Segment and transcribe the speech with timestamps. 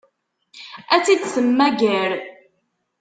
[0.93, 2.11] Ad tt-id-temmager?